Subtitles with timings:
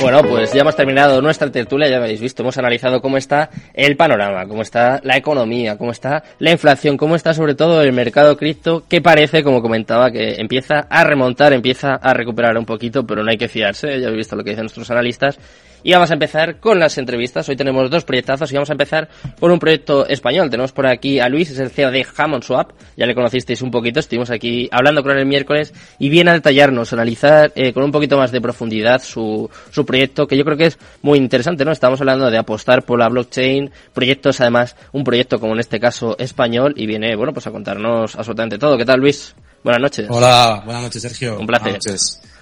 [0.00, 3.96] Bueno, pues ya hemos terminado nuestra tertulia, ya habéis visto, hemos analizado cómo está el
[3.96, 8.36] panorama, cómo está la economía, cómo está la inflación, cómo está sobre todo el mercado
[8.36, 13.22] cripto, que parece, como comentaba, que empieza a remontar, empieza a recuperar un poquito, pero
[13.22, 15.38] no hay que fiarse, ya habéis visto lo que dicen nuestros analistas,
[15.84, 17.48] y vamos a empezar con las entrevistas.
[17.48, 19.08] Hoy tenemos dos proyectazos y vamos a empezar
[19.38, 20.48] con un proyecto español.
[20.50, 22.72] Tenemos por aquí a Luis, es el CEO de Hammond Swap.
[22.96, 26.34] Ya le conocisteis un poquito, estuvimos aquí hablando con él el miércoles y viene a
[26.34, 30.56] detallarnos, analizar eh, con un poquito más de profundidad su, su proyecto, que yo creo
[30.56, 31.72] que es muy interesante, ¿no?
[31.72, 36.16] Estamos hablando de apostar por la blockchain, proyectos además, un proyecto como en este caso
[36.18, 38.78] español y viene, bueno, pues a contarnos absolutamente todo.
[38.78, 39.34] ¿Qué tal, Luis?
[39.62, 40.06] Buenas noches.
[40.08, 41.38] Hola, buenas noches, Sergio.
[41.38, 41.72] Un placer.
[41.72, 42.33] Buenas noches.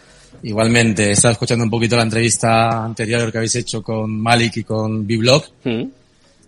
[0.45, 4.65] Igualmente, he estado escuchando un poquito la entrevista anterior que habéis hecho con Malik y
[4.65, 5.45] con Biblog.
[5.65, 5.83] Mm.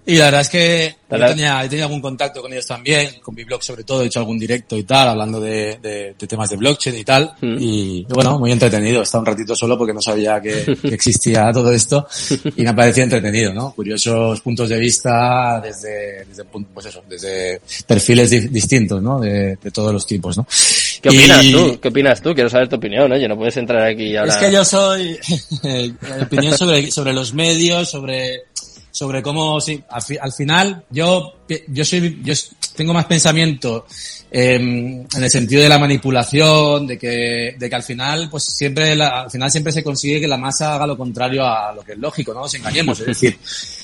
[0.06, 0.96] Y la verdad es que
[1.30, 4.38] tenía, he tenido algún contacto con ellos también, con Biblog sobre todo, he hecho algún
[4.38, 7.32] directo y tal, hablando de, de- de temas de blockchain y tal.
[7.40, 7.56] Mm.
[7.58, 9.00] Y bueno, muy entretenido.
[9.00, 12.06] He estado un ratito solo porque no sabía que, que existía todo esto
[12.54, 13.72] y me ha parecido entretenido, ¿no?
[13.74, 19.18] Curiosos puntos de vista desde, desde pues eso, desde perfiles di- distintos, ¿no?
[19.20, 20.46] De, de todos los tipos, ¿no?
[21.04, 21.78] ¿Qué opinas Y- tú?
[21.80, 22.34] ¿Qué opinas tú?
[22.34, 24.32] Quiero saber tu opinión, oye, no puedes entrar aquí y ahora...
[24.32, 25.18] Es que yo soy
[25.62, 28.44] eh, opinión sobre, sobre los medios, sobre,
[28.90, 31.34] sobre cómo, sí, al, fi- al final, yo,
[31.68, 32.32] yo soy, yo
[32.74, 33.86] tengo más pensamiento
[34.30, 38.96] eh, en el sentido de la manipulación, de que, de que al final, pues siempre,
[38.96, 41.92] la- al final siempre se consigue que la masa haga lo contrario a lo que
[41.92, 42.98] es lógico, no nos engañemos.
[43.00, 43.38] Es decir,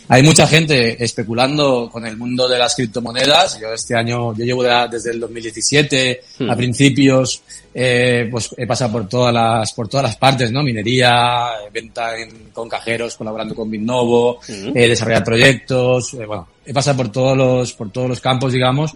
[0.09, 3.61] hay mucha gente especulando con el mundo de las criptomonedas.
[3.61, 6.57] Yo este año, yo llevo de- desde el 2017 a Hmm.
[6.57, 10.63] principios, eh, pues he pasado por todas las, por todas las partes, ¿no?
[10.63, 14.77] Minería, eh, venta en- con cajeros, colaborando con Bitnovo, Hmm.
[14.77, 18.93] eh, desarrollar proyectos, eh, bueno, he pasado por todos los, por todos los campos, digamos,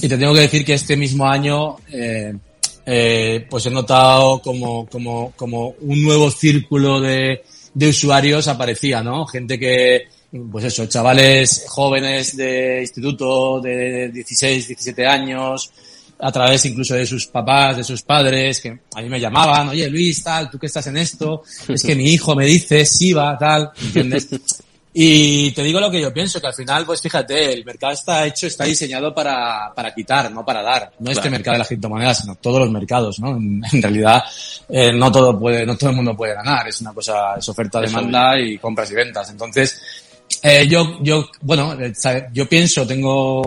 [0.00, 1.76] y te tengo que decir que este mismo año,
[3.50, 7.42] pues he notado como, como, como un nuevo círculo de,
[7.74, 9.26] de usuarios aparecía, ¿no?
[9.26, 10.04] Gente que,
[10.50, 15.70] pues eso, chavales jóvenes de instituto de 16, 17 años,
[16.20, 19.88] a través incluso de sus papás, de sus padres, que a mí me llamaban, oye
[19.88, 23.38] Luis, tal, tú que estás en esto, es que mi hijo me dice, sí va,
[23.38, 24.28] tal, ¿entiendes?
[25.00, 28.26] Y te digo lo que yo pienso, que al final, pues fíjate, el mercado está
[28.26, 30.90] hecho, está diseñado para, para quitar, no para dar.
[30.98, 31.30] No este Claro.
[31.36, 33.36] mercado de las criptomonedas, sino todos los mercados, ¿no?
[33.36, 34.24] En, en realidad,
[34.68, 36.66] eh, no todo puede, no todo el mundo puede ganar.
[36.66, 39.30] Es una cosa, es oferta, demanda y compras y ventas.
[39.30, 39.80] Entonces,
[40.42, 41.92] eh, yo, yo, bueno, eh,
[42.32, 43.42] yo pienso, tengo,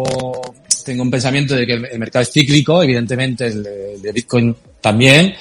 [0.84, 4.12] tengo un pensamiento de que el, el mercado es cíclico, evidentemente el de, el de
[4.12, 5.34] Bitcoin también,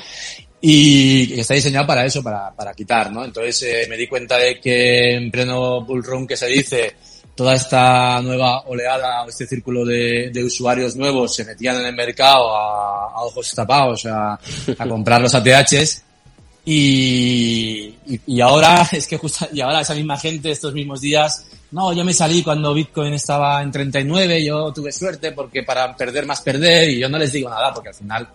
[0.61, 3.25] y está diseñado para eso, para, para quitar, ¿no?
[3.25, 6.95] Entonces eh, me di cuenta de que en pleno bull run que se dice,
[7.35, 12.55] toda esta nueva oleada, este círculo de, de usuarios nuevos se metían en el mercado
[12.55, 14.35] a, a ojos tapados a,
[14.79, 16.05] a comprar los ATHs
[16.65, 21.47] y, y, y ahora es que justo, y ahora esa misma gente estos mismos días,
[21.73, 26.27] no, yo me salí cuando Bitcoin estaba en 39, yo tuve suerte porque para perder
[26.27, 28.29] más perder y yo no les digo nada porque al final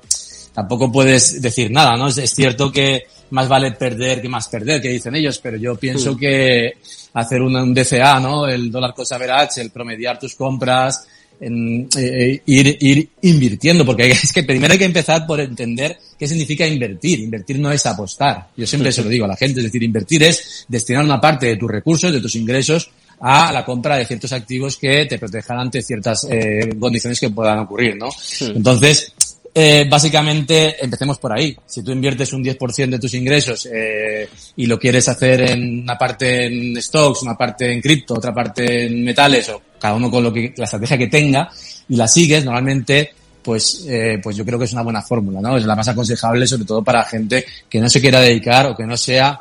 [0.54, 2.08] tampoco puedes decir nada, ¿no?
[2.08, 5.76] Es, es cierto que más vale perder que más perder, que dicen ellos, pero yo
[5.76, 6.78] pienso que
[7.14, 8.48] hacer un, un DCA, ¿no?
[8.48, 11.08] El dólar cost average, el promediar tus compras,
[11.40, 16.28] en, eh, ir, ir invirtiendo, porque es que primero hay que empezar por entender qué
[16.28, 17.20] significa invertir.
[17.20, 18.48] Invertir no es apostar.
[18.56, 21.48] Yo siempre se lo digo a la gente, es decir, invertir es destinar una parte
[21.48, 22.90] de tus recursos, de tus ingresos,
[23.20, 27.60] a la compra de ciertos activos que te protejan ante ciertas eh, condiciones que puedan
[27.60, 28.10] ocurrir, ¿no?
[28.42, 29.14] Entonces,
[29.58, 31.56] eh, básicamente, empecemos por ahí.
[31.66, 34.28] Si tú inviertes un 10% de tus ingresos eh,
[34.58, 38.86] y lo quieres hacer en una parte en stocks, una parte en cripto, otra parte
[38.86, 41.50] en metales, o cada uno con lo que la estrategia que tenga,
[41.88, 43.14] y la sigues, normalmente,
[43.46, 45.56] pues, eh, pues yo creo que es una buena fórmula, ¿no?
[45.56, 48.86] Es la más aconsejable, sobre todo para gente que no se quiera dedicar o que
[48.86, 49.40] no sea,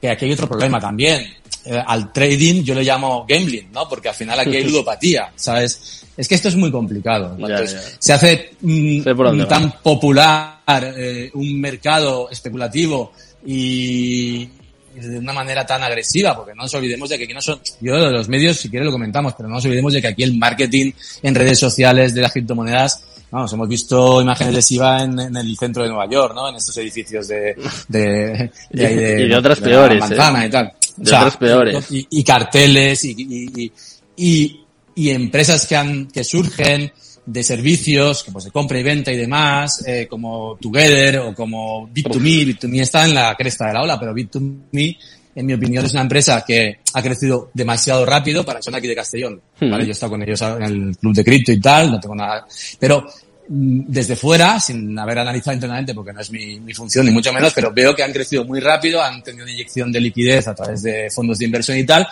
[0.00, 1.30] que aquí hay otro problema también.
[1.66, 3.86] Eh, al trading yo le llamo gambling, ¿no?
[3.86, 6.04] Porque al final aquí hay ludopatía, ¿sabes?
[6.16, 7.36] Es que esto es muy complicado.
[7.38, 7.96] Ya, Entonces, ya.
[7.98, 10.58] se hace mm, dónde tan popular
[10.96, 13.12] eh, un mercado especulativo
[13.44, 14.48] y
[14.94, 17.96] de una manera tan agresiva, porque no nos olvidemos de que aquí no son, yo
[17.96, 20.36] de los medios si quieres lo comentamos, pero no nos olvidemos de que aquí el
[20.38, 20.92] marketing
[21.22, 23.02] en redes sociales de las criptomonedas,
[23.34, 26.48] vamos, hemos visto imágenes de SIVA en, en el centro de Nueva York, ¿no?
[26.48, 27.56] En estos edificios de,
[27.88, 30.46] de, Y- y de otras peores, manzana ¿eh?
[30.46, 30.72] y tal.
[30.96, 31.90] De otras peores.
[31.90, 33.72] Y, y carteles y,
[34.16, 34.60] y,
[34.94, 36.92] y, empresas que han, que surgen
[37.26, 41.88] de servicios, que pues de compra y venta y demás, eh, como Together o como
[41.88, 42.46] Bit2Me.
[42.56, 44.96] Bit2Me está en la cresta de la ola, pero Bit2Me,
[45.36, 48.94] en mi opinión, es una empresa que ha crecido demasiado rápido para son aquí de
[48.94, 49.40] Castellón.
[49.58, 49.70] Hmm.
[49.70, 49.84] ¿vale?
[49.84, 52.46] Yo he estado con ellos en el club de cripto y tal, no tengo nada.
[52.78, 53.04] Pero
[53.46, 57.52] desde fuera, sin haber analizado internamente, porque no es mi, mi, función ni mucho menos,
[57.52, 60.82] pero veo que han crecido muy rápido, han tenido una inyección de liquidez a través
[60.82, 62.06] de fondos de inversión y tal,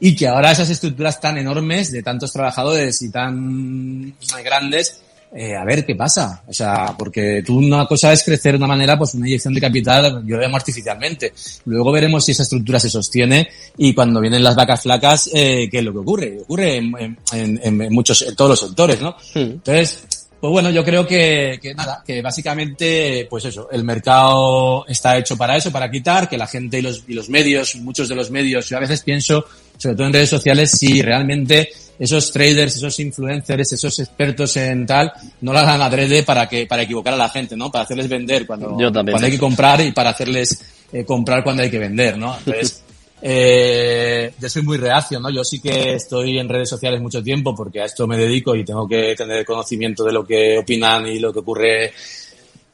[0.00, 4.14] y que ahora esas estructuras tan enormes de tantos trabajadores y tan
[4.44, 5.02] grandes
[5.34, 6.42] eh, a ver qué pasa.
[6.46, 9.62] O sea, porque tú una cosa es crecer de una manera, pues una inyección de
[9.62, 11.32] capital, yo lo llamo artificialmente.
[11.64, 13.48] Luego veremos si esa estructura se sostiene
[13.78, 16.38] y cuando vienen las vacas flacas, eh, ¿qué es lo que ocurre?
[16.42, 19.16] Ocurre en, en, en muchos, en todos los sectores, ¿no?
[19.34, 20.04] Entonces,
[20.42, 25.36] pues bueno, yo creo que, que, nada, que básicamente, pues eso, el mercado está hecho
[25.36, 28.28] para eso, para quitar, que la gente y los, y los medios, muchos de los
[28.32, 29.44] medios, yo a veces pienso,
[29.78, 35.12] sobre todo en redes sociales, si realmente esos traders, esos influencers, esos expertos en tal,
[35.42, 37.70] no lo hagan adrede para que, para equivocar a la gente, ¿no?
[37.70, 40.60] Para hacerles vender cuando, cuando hay que comprar y para hacerles
[40.92, 42.36] eh, comprar cuando hay que vender, ¿no?
[42.36, 42.82] Entonces,
[43.24, 45.30] eh, yo soy muy reacio, ¿no?
[45.30, 48.64] Yo sí que estoy en redes sociales mucho tiempo porque a esto me dedico y
[48.64, 51.84] tengo que tener conocimiento de lo que opinan y lo que ocurre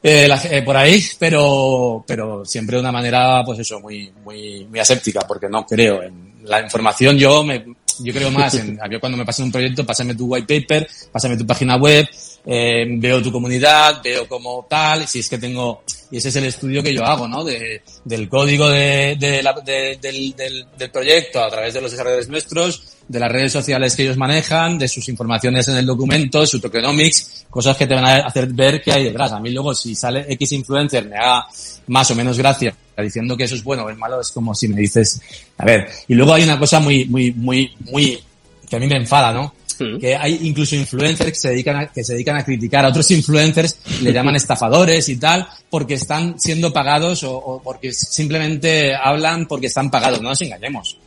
[0.01, 4.79] eh, eh, por ahí, pero, pero siempre de una manera, pues eso, muy, muy, muy
[4.79, 7.15] aséptica, porque no creo en la información.
[7.15, 7.63] Yo me,
[7.99, 11.37] yo creo más en, yo cuando me pasen un proyecto, pásame tu white paper, pásame
[11.37, 12.07] tu página web,
[12.43, 16.81] veo tu comunidad, veo como tal, si es que tengo, y ese es el estudio
[16.81, 17.43] que yo hago, ¿no?
[17.43, 21.91] De, del código de, de la, de, del, del, del, proyecto a través de los
[21.91, 26.45] desarrolladores nuestros, de las redes sociales que ellos manejan, de sus informaciones en el documento,
[26.45, 29.31] su tokenomics, cosas que te van a hacer ver qué hay detrás.
[29.31, 31.47] A mí luego si sale X influencer me haga
[31.87, 34.67] más o menos gracia diciendo que eso es bueno o es malo, es como si
[34.67, 35.21] me dices,
[35.57, 38.21] a ver, y luego hay una cosa muy, muy, muy, muy,
[38.69, 39.53] que a mí me enfada, ¿no?
[39.99, 43.09] Que hay incluso influencers que se dedican a, que se dedican a criticar a otros
[43.11, 49.47] influencers, le llaman estafadores y tal, porque están siendo pagados o, o, porque simplemente hablan
[49.47, 50.97] porque están pagados, no nos engañemos.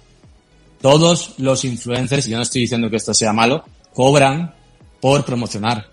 [0.80, 3.64] Todos los influencers, y yo no estoy diciendo que esto sea malo,
[3.94, 4.54] cobran
[5.00, 5.88] por promocionar.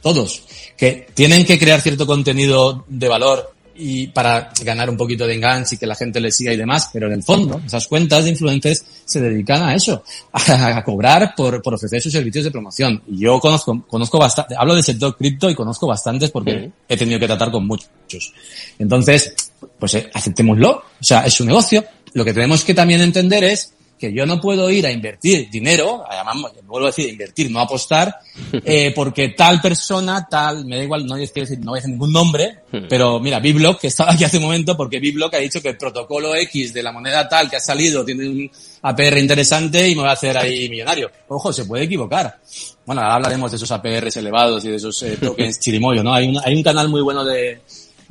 [0.00, 0.42] Todos.
[0.76, 5.74] Que tienen que crear cierto contenido de valor y para ganar un poquito de enganche
[5.74, 8.30] y que la gente le siga y demás, pero en el fondo esas cuentas de
[8.30, 13.02] influencers se dedican a eso, a, a cobrar por, por, ofrecer sus servicios de promoción.
[13.08, 17.18] Y yo conozco, conozco bastante, hablo del sector cripto y conozco bastantes porque he tenido
[17.18, 18.32] que tratar con muchos.
[18.78, 19.34] Entonces,
[19.78, 21.84] pues eh, aceptémoslo, o sea, es un negocio.
[22.12, 23.74] Lo que tenemos que también entender es
[24.04, 28.14] que yo no puedo ir a invertir dinero, además, vuelvo a decir, invertir, no apostar,
[28.64, 31.90] eh, porque tal persona, tal, me da igual, no a decir, no voy a decir
[31.90, 35.62] ningún nombre, pero mira, Biblock, que estaba aquí hace un momento, porque Biblock ha dicho
[35.62, 38.50] que el protocolo X de la moneda tal que ha salido tiene un
[38.82, 41.10] APR interesante y me va a hacer ahí millonario.
[41.28, 42.38] Ojo, se puede equivocar.
[42.84, 46.12] Bueno, ahora hablaremos de esos APRs elevados y de esos eh, tokens chirimoyo, ¿no?
[46.12, 47.60] Hay un, hay un canal muy bueno de,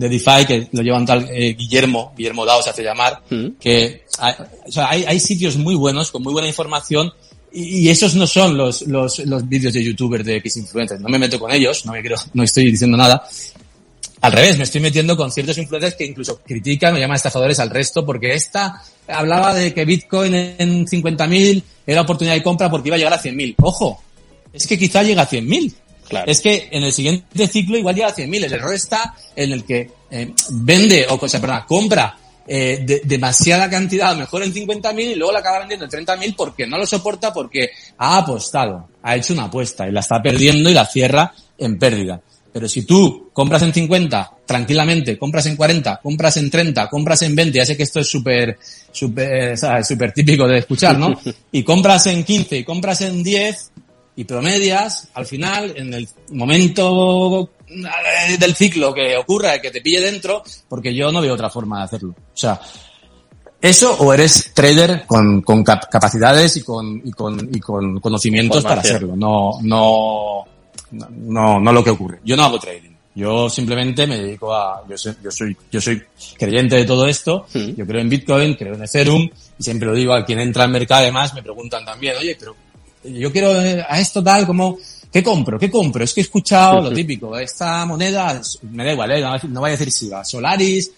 [0.03, 3.51] de DeFi que lo lleva un tal eh, Guillermo, Guillermo Dao se hace llamar, mm.
[3.59, 4.33] que hay,
[4.67, 7.13] o sea, hay, hay, sitios muy buenos, con muy buena información,
[7.53, 10.99] y, y esos no son los, los, los vídeos de youtubers de X influencers.
[10.99, 13.23] No me meto con ellos, no me quiero, no estoy diciendo nada.
[14.21, 17.69] Al revés, me estoy metiendo con ciertos influencers que incluso critican, me llaman estafadores al
[17.69, 22.95] resto, porque esta hablaba de que Bitcoin en 50.000 era oportunidad de compra porque iba
[22.95, 23.55] a llegar a 100.000.
[23.61, 24.01] Ojo,
[24.51, 25.73] es que quizá llega a 100.000.
[26.13, 26.31] Claro.
[26.31, 28.43] Es que en el siguiente ciclo igual llega a 100.000.
[28.45, 32.15] El error está en el que eh, vende, o sea, perdón, compra
[32.45, 36.05] eh, de, demasiada cantidad, a lo mejor en 50.000 y luego la acaba vendiendo en
[36.05, 40.21] 30.000 porque no lo soporta porque ha apostado, ha hecho una apuesta y la está
[40.21, 42.21] perdiendo y la cierra en pérdida.
[42.51, 47.33] Pero si tú compras en 50, tranquilamente, compras en 40, compras en 30, compras en
[47.33, 48.59] 20, ya sé que esto es súper,
[48.91, 51.19] súper, súper típico de escuchar, ¿no?
[51.51, 53.71] Y compras en 15 y compras en 10,
[54.15, 57.49] y promedias, al final, en el momento
[58.39, 61.85] del ciclo que ocurra, que te pille dentro, porque yo no veo otra forma de
[61.85, 62.09] hacerlo.
[62.11, 62.59] O sea,
[63.61, 68.63] eso o eres trader con, con cap capacidades y con, y con, y con conocimientos
[68.63, 69.15] para hacerlo.
[69.15, 70.45] No, no,
[70.91, 72.19] no, no lo que ocurre.
[72.23, 72.91] Yo no hago trading.
[73.15, 76.01] Yo simplemente me dedico a, yo soy, yo soy, yo soy
[76.37, 77.45] creyente de todo esto.
[77.47, 77.73] Sí.
[77.77, 80.71] Yo creo en Bitcoin, creo en Ethereum y siempre lo digo a quien entra al
[80.71, 82.55] mercado además me preguntan también, oye, pero
[83.03, 84.77] yo quiero a esto tal como,
[85.11, 85.59] ¿qué compro?
[85.59, 86.03] ¿Qué compro?
[86.03, 88.41] Es que he escuchado lo típico, esta moneda,
[88.71, 89.21] me da igual, ¿eh?
[89.49, 90.91] no voy a decir si va Solaris,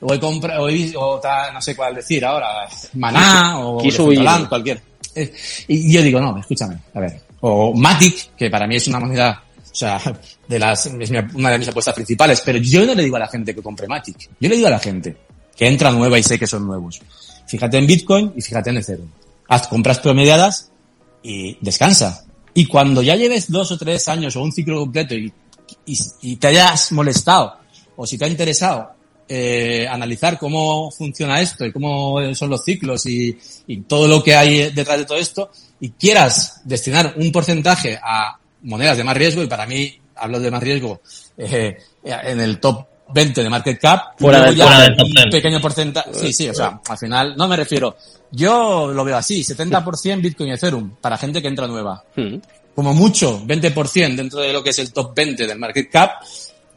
[0.00, 4.46] o he comprado, o, he, o tal, no sé cuál decir ahora, Maná, o Solan,
[4.46, 4.80] cualquier.
[5.14, 5.32] Eh,
[5.68, 9.42] y yo digo, no, escúchame, a ver, o Matic, que para mí es una moneda,
[9.70, 10.00] o sea,
[10.46, 13.28] de las, es una de mis apuestas principales, pero yo no le digo a la
[13.28, 15.16] gente que compre Matic, yo le digo a la gente
[15.56, 17.00] que entra nueva y sé que son nuevos.
[17.46, 19.08] Fíjate en Bitcoin y fíjate en Ethereum.
[19.48, 20.70] Haz compras promediadas
[21.28, 22.24] y descansa.
[22.54, 25.30] Y cuando ya lleves dos o tres años o un ciclo completo y,
[25.84, 27.58] y, te hayas molestado
[27.96, 28.92] o si te ha interesado
[29.28, 34.34] eh, analizar cómo funciona esto y cómo son los ciclos y, y, todo lo que
[34.34, 39.42] hay detrás de todo esto y quieras destinar un porcentaje a monedas de más riesgo
[39.42, 41.00] y para mí hablo de más riesgo,
[41.36, 46.10] eh, en el top 20 de market cap, fuera del, fuera del un pequeño porcentaje.
[46.14, 47.96] Sí, sí, o sea, al final, no me refiero.
[48.30, 52.02] Yo lo veo así, 70% Bitcoin y Ethereum para gente que entra nueva.
[52.14, 52.36] Hmm.
[52.74, 56.10] Como mucho, 20% dentro de lo que es el top 20 del market cap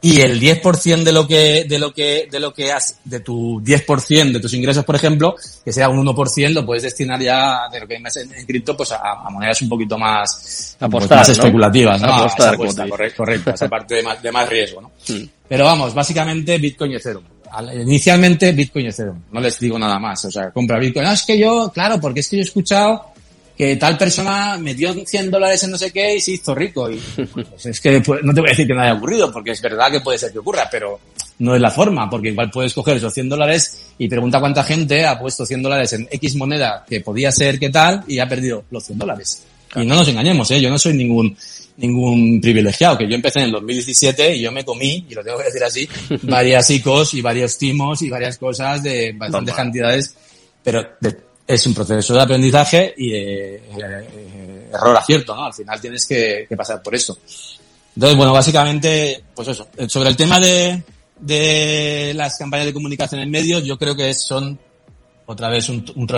[0.04, 3.62] y el 10% de lo que, de lo que, de lo que has, de tu
[3.62, 7.78] 10% de tus ingresos, por ejemplo, que sea un 1%, lo puedes destinar ya de
[7.78, 11.10] lo que hay en, en cripto, pues a, a, monedas un poquito más, Apostar, pues
[11.10, 11.34] más ¿no?
[11.34, 12.14] especulativas, ¿no?
[12.14, 14.90] Apostar, esa apuesta, correcto, correcto, esa parte de más, de más riesgo, ¿no?
[15.08, 15.24] Hmm.
[15.52, 17.24] Pero vamos, básicamente Bitcoin y Ethereum.
[17.50, 19.20] Al- Inicialmente Bitcoin y Ethereum.
[19.32, 20.24] No les digo nada más.
[20.24, 21.04] O sea, compra Bitcoin.
[21.04, 23.08] No, es que yo, claro, porque es que yo he escuchado
[23.54, 26.90] que tal persona metió 100 dólares en no sé qué y se hizo rico.
[26.90, 26.96] Y
[27.34, 29.60] pues es que pues, no te voy a decir que no haya ocurrido, porque es
[29.60, 30.98] verdad que puede ser que ocurra, pero
[31.40, 35.04] no es la forma, porque igual puedes coger esos 100 dólares y pregunta cuánta gente
[35.04, 38.64] ha puesto 100 dólares en X moneda que podía ser que tal y ha perdido
[38.70, 39.42] los 100 dólares.
[39.76, 40.62] Y no nos engañemos, ¿eh?
[40.62, 41.36] yo no soy ningún
[41.76, 45.38] ningún privilegiado, que yo empecé en el 2017 y yo me comí, y lo tengo
[45.38, 45.88] que decir así,
[46.22, 50.14] varias ICOs y varios timos y varias cosas de bastantes cantidades,
[50.62, 55.44] pero de- es un proceso de aprendizaje y de eh, eh, error acierto, ¿no?
[55.46, 57.18] Al final tienes que, que pasar por eso.
[57.96, 59.66] Entonces, bueno, básicamente, pues eso.
[59.76, 60.82] Eh, Sobre el tema de,
[61.20, 64.58] de las campañas de comunicación en medios, yo creo que son,
[65.26, 66.08] otra vez, un, un,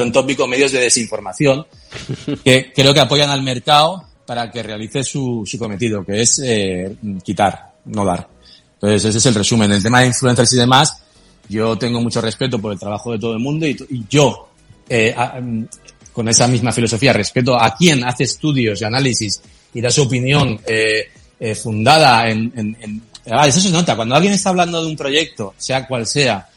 [0.00, 1.66] un tópico, medios de desinformación,
[2.44, 6.96] que creo que apoyan al mercado para que realice su, su cometido, que es eh,
[7.22, 8.28] quitar, no dar.
[8.74, 9.70] Entonces, ese es el resumen.
[9.72, 11.02] El tema de influencers y demás,
[11.48, 14.48] yo tengo mucho respeto por el trabajo de todo el mundo y, y yo,
[14.88, 15.64] eh, mm,
[16.12, 20.60] con esa misma filosofía, respeto a quien hace estudios y análisis y da su opinión
[20.66, 21.08] eh,
[21.40, 23.96] eh, fundada en, en, en- ah, eso se nota.
[23.96, 26.48] Cuando alguien está hablando de un proyecto, sea cual sea,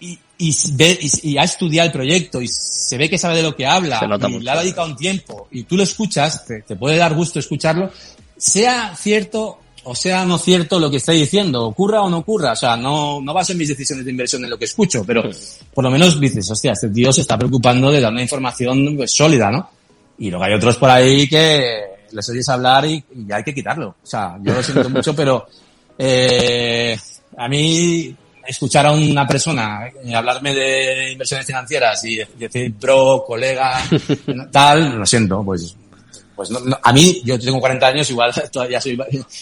[0.00, 3.42] y, y, ve, y, y ha estudiado el proyecto y se ve que sabe de
[3.42, 4.40] lo que habla y mucho.
[4.40, 7.90] le ha dedicado un tiempo y tú lo escuchas, te, te puede dar gusto escucharlo,
[8.36, 12.56] sea cierto o sea no cierto lo que está diciendo, ocurra o no ocurra, o
[12.56, 15.28] sea, no, no baso mis decisiones de inversión en lo que escucho, pero
[15.74, 19.10] por lo menos dices, hostia, este tío se está preocupando de dar una información pues,
[19.10, 19.70] sólida, ¿no?
[20.18, 23.96] Y luego hay otros por ahí que les oyes hablar y, y hay que quitarlo.
[24.02, 25.46] O sea, yo lo siento mucho, pero
[25.96, 26.96] eh,
[27.36, 28.14] a mí
[28.48, 33.80] escuchar a una persona eh, hablarme de inversiones financieras y decir bro, colega,
[34.52, 35.76] tal, lo siento, pues
[36.34, 38.96] pues no, no, a mí, yo tengo 40 años, igual todavía soy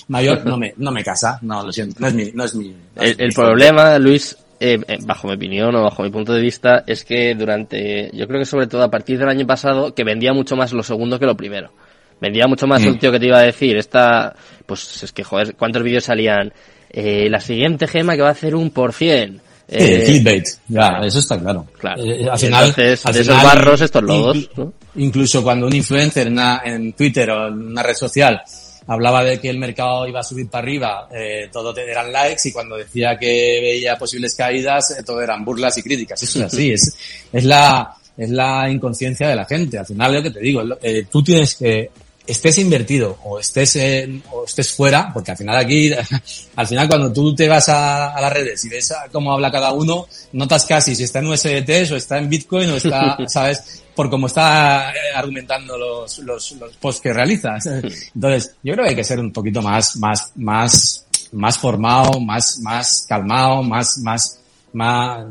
[0.08, 2.68] mayor, no me, no me casa, no, lo siento, no es mi, no es mi.
[2.68, 6.10] no es El, mi el problema, Luis, eh, eh, bajo mi opinión o bajo mi
[6.10, 9.46] punto de vista, es que durante, yo creo que sobre todo a partir del año
[9.46, 11.70] pasado, que vendía mucho más lo segundo que lo primero.
[12.18, 12.86] Vendía mucho más Mm.
[12.88, 14.34] un tío que te iba a decir, esta,
[14.64, 16.50] pues es que joder, ¿cuántos vídeos salían?
[16.98, 19.40] Eh, la siguiente gema que va a hacer un por cien.
[19.68, 21.66] Sí, Eh, clickbait, ya, eso está claro.
[21.78, 22.02] Claro.
[22.02, 24.50] Eh, al Y final, entonces, al de esos barros, estos lodos.
[24.94, 28.40] Incluso cuando un influencer en, una- en Twitter o en una red social
[28.86, 32.48] hablaba de que el mercado iba a subir para arriba, eh, todo te- eran likes
[32.48, 36.22] y cuando decía que veía posibles caídas, eh, todo eran burlas y críticas.
[36.22, 36.96] Eso es así, es,
[37.32, 39.76] es la, es la inconsciencia de la gente.
[39.78, 41.90] Al final, lo que te digo, eh, tú tienes que,
[42.26, 45.92] estés invertido o estés en- o estés fuera, porque al final aquí,
[46.56, 49.50] al final cuando tú te vas a, a las redes y ves a cómo habla
[49.50, 53.82] cada uno, notas casi si está en USDT o está en Bitcoin o está, sabes,
[53.94, 57.66] por cómo está eh, argumentando los, los, los posts que realizas.
[58.14, 62.58] Entonces, yo creo que hay que ser un poquito más, más, más, más formado, más,
[62.60, 64.38] más calmado, más, más,
[64.72, 65.24] más,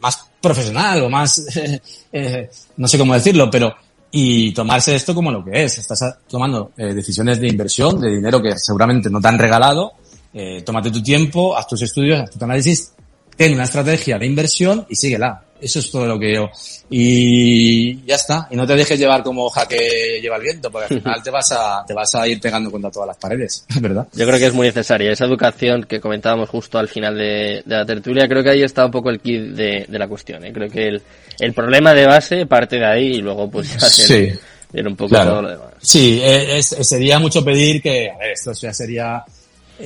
[0.00, 1.42] más profesional o más,
[2.12, 3.74] eh, no sé cómo decirlo, pero
[4.16, 5.78] y tomarse esto como lo que es.
[5.78, 9.92] Estás a- tomando eh, decisiones de inversión, de dinero que seguramente no te han regalado.
[10.32, 12.92] Eh, tómate tu tiempo, haz tus estudios, haz tu análisis,
[13.36, 15.43] ten una estrategia de inversión y síguela.
[15.60, 16.50] Eso es todo lo que yo.
[16.90, 18.48] Y ya está.
[18.50, 21.30] Y no te dejes llevar como hoja que lleva el viento, porque al final te
[21.30, 24.06] vas a, te vas a ir pegando contra todas las paredes, ¿verdad?
[24.12, 27.76] Yo creo que es muy necesaria esa educación que comentábamos justo al final de, de
[27.76, 28.28] la tertulia.
[28.28, 30.44] Creo que ahí está un poco el kit de, de la cuestión.
[30.44, 30.52] ¿eh?
[30.52, 31.02] Creo que el,
[31.40, 34.30] el problema de base parte de ahí y luego pues ya Sí.
[34.74, 35.30] un poco Claro.
[35.30, 35.68] todo lo demás.
[35.80, 39.30] Sí, eh, es- sería mucho pedir que, a ver, esto ya sería eh,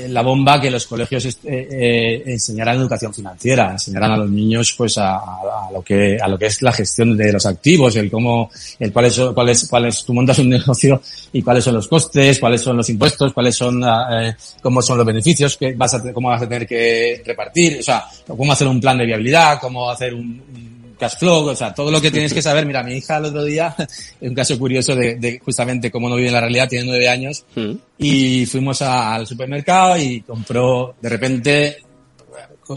[0.09, 4.99] la bomba que los colegios eh, eh, enseñaran educación financiera, enseñaran a los niños pues
[4.99, 8.51] a, a- lo que a lo que es la gestión de los activos, el cómo,
[8.79, 11.01] el cuál es, cuál es, cuál es, tú montas un negocio
[11.33, 14.99] y cuáles son los costes, cuáles son los impuestos, cuáles son, ah, eh, cómo son
[14.99, 18.69] los beneficios que vas a, cómo vas a tener que repartir, o sea, cómo hacer
[18.69, 20.68] un plan de viabilidad, cómo hacer un
[20.99, 22.67] cash flow, o sea, todo lo que tienes que saber.
[22.67, 23.75] Mira, mi hija el otro día,
[24.21, 27.45] un caso curioso de, de justamente cómo no vive en la realidad, tiene nueve años,
[27.55, 27.73] Mm.
[27.99, 31.77] y fuimos a- al supermercado y compró, de repente,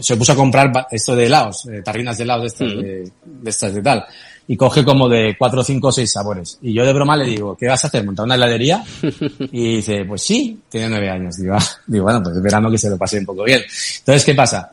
[0.00, 2.80] se puso a comprar esto de helados, eh, tarrinas de helados de estas, Mm.
[2.80, 4.04] de, de estas de tal.
[4.48, 6.58] y coge como de cuatro, cinco seis sabores.
[6.62, 8.04] Y yo de broma le digo, ¿qué vas a hacer?
[8.04, 8.82] ¿Montar una heladería?
[9.52, 11.36] Y dice, pues sí, tiene nueve años.
[11.36, 13.62] Digo, ah, digo bueno, pues verano que se lo pase un poco bien.
[13.98, 14.70] Entonces, ¿qué pasa?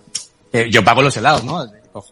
[0.51, 1.63] Eh, yo pago los helados, ¿no?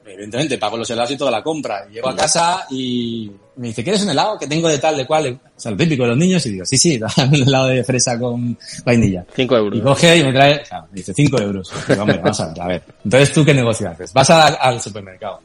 [0.05, 1.87] Evidentemente, pago los helados y toda la compra.
[1.87, 5.39] Llego a casa y me dice, ¿quieres un helado que tengo de tal, de cual?
[5.43, 6.45] O sea, lo típico de los niños.
[6.45, 9.25] Y digo, sí, sí, dame un helado de fresa con vainilla.
[9.35, 9.79] Cinco euros.
[9.79, 11.71] Y coge y me trae, o me dice, cinco euros.
[11.87, 12.83] Digo, hombre, vamos a ver, a ver.
[13.03, 14.13] Entonces, ¿tú qué negocio haces?
[14.13, 15.39] Vas al supermercado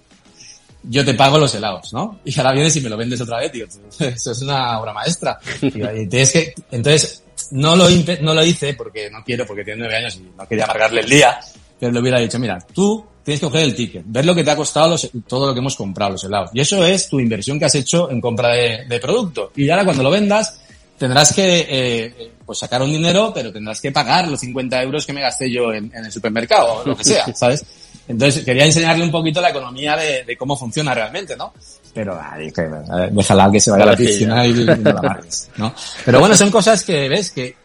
[0.85, 2.21] yo te pago los helados, ¿no?
[2.25, 3.67] Y ahora vienes y me lo vendes otra vez, tío.
[3.99, 5.39] Eso es una obra maestra.
[5.61, 7.23] Y, que, entonces,
[7.53, 7.89] no lo,
[8.21, 11.09] no lo hice porque no quiero, porque tiene nueve años y no quería amargarle el
[11.09, 11.39] día,
[11.83, 14.53] pero le hubiera dicho, mira, tú tienes que coger el ticket, ver lo que te
[14.53, 14.95] ha costado
[15.27, 16.51] todo lo que hemos comprado, los helados.
[16.55, 19.51] Y eso es tu inversión que has hecho en compra de, producto.
[19.57, 20.61] Y ahora cuando lo vendas,
[20.97, 25.13] tendrás que eh, pues sacar un dinero, pero tendrás que pagar los 50 euros que
[25.13, 27.65] me gasté yo en, en el supermercado o lo que sea, ¿sabes?
[28.07, 31.53] Entonces quería enseñarle un poquito la economía de, cómo funciona realmente, ¿no?
[31.93, 32.69] Pero ay, que,
[33.11, 35.75] déjala que se vaya a la piscina y, no la marques, ¿no?
[36.05, 37.57] Pero bueno, son cosas que ves que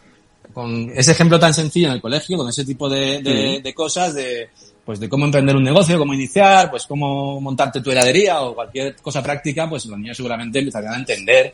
[0.57, 3.21] con ese ejemplo tan sencillo en el colegio, con ese tipo de,
[3.63, 4.49] de, cosas, de
[4.83, 8.95] pues de cómo emprender un negocio, cómo iniciar, pues cómo montarte tu heladería o cualquier
[8.95, 11.53] cosa práctica, pues los niños seguramente empezarían a entender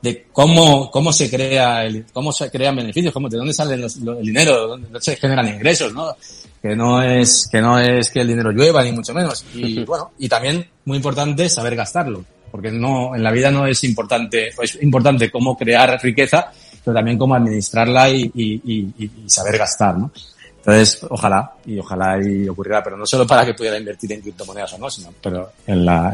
[0.00, 4.22] de cómo, cómo se crea el, cómo se crean beneficios, cómo, de dónde sale el
[4.22, 6.14] dinero, dónde se generan ingresos, ¿no?
[6.62, 10.12] que no es que no es que el dinero llueva ni mucho menos y bueno
[10.16, 14.80] y también muy importante saber gastarlo porque no en la vida no es importante es
[14.80, 16.52] importante cómo crear riqueza
[16.84, 20.10] pero también cómo administrarla y, saber gastar no
[20.58, 24.72] entonces ojalá y ojalá y ocurriera pero no solo para que pudiera invertir en criptomonedas
[24.74, 26.12] o no sino pero en la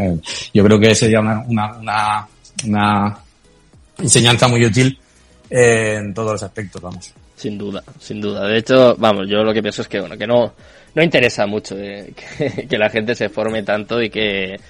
[0.53, 2.29] yo creo que sería una una, una,
[2.67, 3.19] una
[3.99, 4.99] enseñanza muy útil
[5.49, 8.47] en todos los aspectos vamos sin duda, sin duda.
[8.47, 10.53] De hecho, vamos, yo lo que pienso es que, bueno, que no,
[10.95, 12.13] no interesa mucho eh,
[12.69, 14.61] que, la gente se forme tanto y que,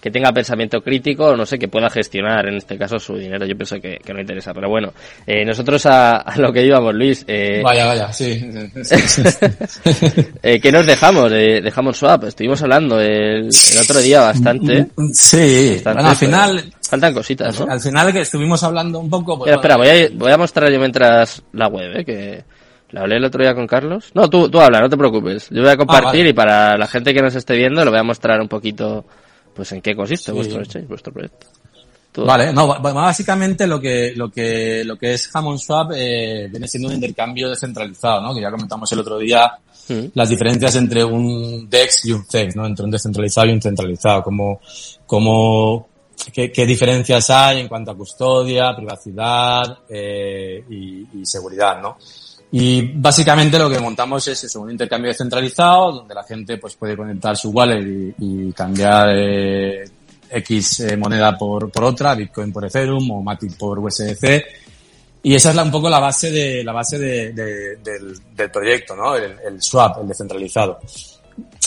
[0.00, 3.46] que tenga pensamiento crítico, no sé, que pueda gestionar en este caso su dinero.
[3.46, 4.54] Yo pienso que, no interesa.
[4.54, 4.92] Pero bueno,
[5.26, 7.24] eh, nosotros a, lo que íbamos, Luis.
[7.26, 8.28] Eh, vaya, vaya, sí.
[10.42, 11.30] eh, ¿Qué nos dejamos?
[11.30, 12.24] dejamos Swap.
[12.24, 13.48] Estuvimos hablando el,
[13.82, 14.88] otro día bastante.
[15.12, 16.72] Sí, al final.
[16.88, 17.70] Faltan cositas, ¿no?
[17.70, 19.38] Al final que estuvimos hablando un poco...
[19.38, 22.04] Pues, espera, voy a, voy a mostrar yo mientras la web, ¿eh?
[22.04, 22.44] Que
[22.90, 24.10] la hablé el otro día con Carlos.
[24.14, 25.50] No, tú, tú habla, no te preocupes.
[25.50, 28.00] Yo voy a compartir ah, y para la gente que nos esté viendo lo voy
[28.00, 29.04] a mostrar un poquito,
[29.58, 31.48] pues en qué consiste vuestro vuestro proyecto.
[32.14, 36.88] Vale, no, básicamente lo que, lo que, lo que es Hammond Swap eh, viene siendo
[36.88, 38.32] un intercambio descentralizado, ¿no?
[38.32, 39.50] Que ya comentamos el otro día
[39.88, 40.04] mm.
[40.14, 42.66] las diferencias entre un DEX y un CEX, ¿no?
[42.66, 44.60] Entre un descentralizado y un centralizado, como,
[45.04, 45.88] como
[46.32, 51.98] qué, diferencias hay en cuanto a custodia, privacidad eh, y, seguridad, ¿no?
[52.50, 56.96] Y básicamente lo que montamos es eso, un intercambio descentralizado donde la gente pues puede
[56.96, 59.84] conectar su wallet y, cambiar eh,
[60.30, 64.44] X eh, moneda por, por otra, Bitcoin por Ethereum o Matic por USDC.
[65.22, 69.14] Y esa es la, un poco la base de la base de, del, proyecto, ¿no?
[69.14, 70.78] El, swap, el descentralizado.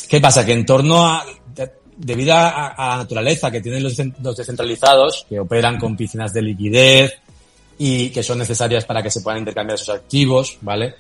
[0.08, 0.44] ¿Qué pasa?
[0.44, 1.24] Que en torno a
[2.04, 7.14] debido a, la naturaleza que tienen los, descentralizados, que operan con piscinas de liquidez
[7.84, 10.94] y que son necesarias para que se puedan intercambiar esos activos, ¿vale?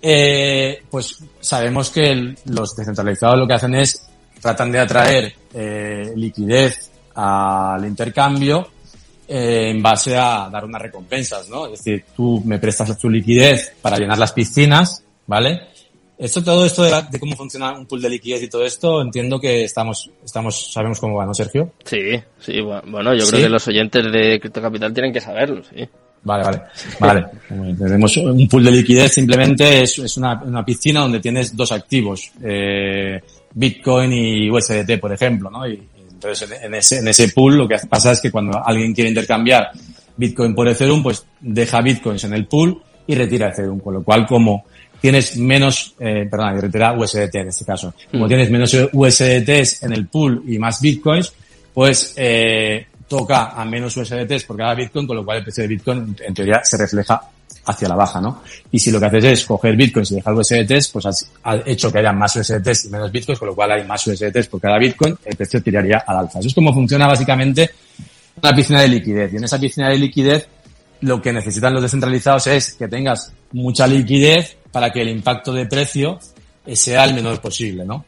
[0.00, 4.08] Eh, pues sabemos que los descentralizados lo que hacen es
[4.40, 8.66] tratan de atraer eh, liquidez al intercambio
[9.28, 11.66] eh, en base a dar unas recompensas, ¿no?
[11.66, 15.68] Es decir, tú me prestas tu liquidez para llenar las piscinas, ¿vale?
[16.16, 19.64] Esto, todo esto de, cómo funciona un pool de liquidez y todo esto, entiendo que
[19.64, 21.72] estamos, estamos, sabemos cómo va, ¿no, Sergio?
[21.84, 25.86] Sí, sí, bueno, yo creo que los oyentes de Crypto Capital tienen que saberlo, sí.
[26.24, 26.62] Vale, vale,
[27.00, 27.26] vale.
[27.78, 32.30] Tenemos un pool de liquidez simplemente es, es una, una, piscina donde tienes dos activos,
[32.42, 33.20] eh,
[33.54, 35.66] Bitcoin y USDT, por ejemplo, ¿no?
[35.66, 35.82] Y,
[36.12, 39.72] entonces en ese, en ese pool lo que pasa es que cuando alguien quiere intercambiar
[40.16, 44.24] Bitcoin por Ethereum, pues deja Bitcoins en el pool y retira Ethereum, con lo cual
[44.26, 44.64] como
[45.00, 47.92] tienes menos, eh, perdón, retira USDT en este caso.
[48.10, 48.28] Como mm.
[48.28, 51.32] tienes menos USDTs en el pool y más bitcoins,
[51.74, 55.68] pues eh, toca a menos USDTs por cada bitcoin, con lo cual el precio de
[55.68, 57.20] bitcoin en teoría se refleja
[57.66, 58.40] hacia la baja, ¿no?
[58.70, 61.30] Y si lo que haces es coger bitcoins y dejar USDTs, pues has,
[61.66, 64.62] hecho que haya más USDTs y menos bitcoins, con lo cual hay más USDTs por
[64.62, 66.38] cada bitcoin, el precio tiraría al alza.
[66.38, 67.70] Eso es como funciona básicamente
[68.42, 69.30] una piscina de liquidez.
[69.34, 70.48] Y en esa piscina de liquidez
[71.02, 75.66] lo que necesitan los descentralizados es que tengas mucha liquidez para que el impacto de
[75.66, 76.18] precio
[76.72, 78.06] sea el menor posible, ¿no?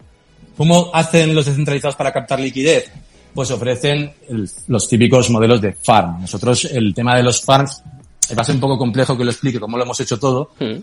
[0.57, 2.91] ¿Cómo hacen los descentralizados para captar liquidez?
[3.35, 4.13] Pues ofrecen
[4.69, 6.21] los típicos modelos de farm.
[6.21, 7.83] Nosotros el tema de los farms
[8.37, 10.51] va a ser un poco complejo que lo explique cómo lo hemos hecho todo.
[10.61, 10.77] Mm.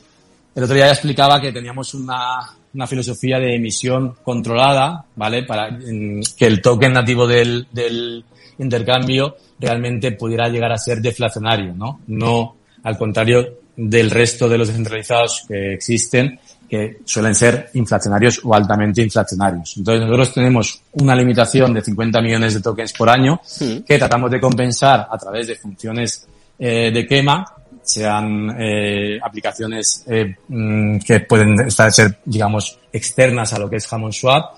[0.53, 2.39] El otro día ya explicaba que teníamos una,
[2.73, 5.43] una filosofía de emisión controlada, ¿vale?
[5.43, 8.25] Para que el token nativo del, del
[8.59, 12.01] intercambio realmente pudiera llegar a ser deflacionario, ¿no?
[12.07, 16.39] No al contrario del resto de los descentralizados que existen,
[16.71, 19.75] que suelen ser inflacionarios o altamente inflacionarios.
[19.75, 23.41] Entonces nosotros tenemos una limitación de 50 millones de tokens por año
[23.86, 26.25] que tratamos de compensar a través de funciones
[26.57, 27.43] eh, de quema,
[27.84, 33.91] sean eh, aplicaciones eh, mm, que pueden estar, ser, digamos, externas a lo que es
[33.91, 34.53] Hammond Swap,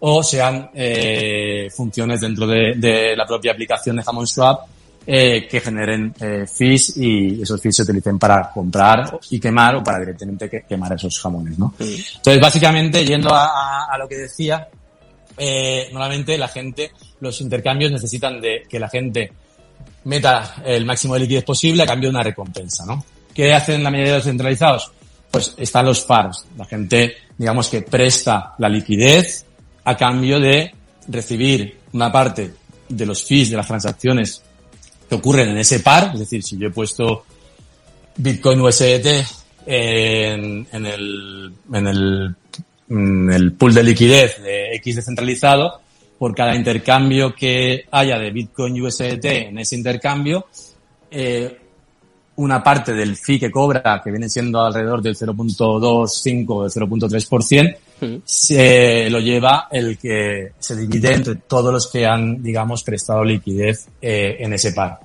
[0.00, 4.66] o sean eh, funciones dentro de, de, la propia aplicación de Hammond Swap
[5.06, 9.84] eh, que generen eh, fees y esos fees se utilicen para comprar y quemar o
[9.84, 11.74] para directamente que, quemar esos jamones, ¿no?
[11.78, 14.68] Entonces, básicamente, yendo a, a, a lo que decía,
[15.36, 19.32] eh, normalmente la gente, los intercambios necesitan de que la gente
[20.04, 23.04] meta el máximo de liquidez posible a cambio de una recompensa, ¿no?
[23.32, 24.92] ¿Qué hacen la mayoría de los centralizados?
[25.30, 26.46] Pues están los FARs.
[26.56, 29.44] La gente, digamos que presta la liquidez
[29.84, 30.72] a cambio de
[31.08, 32.54] recibir una parte
[32.88, 34.42] de los fees de las transacciones
[35.08, 37.24] que ocurren en ese par, es decir, si yo he puesto
[38.16, 39.06] Bitcoin USDT
[39.66, 42.36] en, en, el, en, el,
[42.88, 45.80] el pool de liquidez de X descentralizado,
[46.18, 50.46] por cada intercambio que haya de Bitcoin USDT en ese intercambio,
[51.10, 51.58] eh,
[52.36, 57.76] una parte del fee que cobra, que viene siendo alrededor del 0.25 o del 0.3%,
[58.04, 58.22] mm.
[58.24, 63.86] se lo lleva el que se divide entre todos los que han, digamos, prestado liquidez
[64.00, 65.00] eh, en ese par.